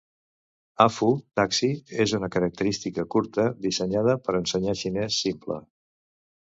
[0.85, 1.69] A-Fu taxi
[2.07, 5.63] és una característica curta dissenyada per ensenyar xinès simple.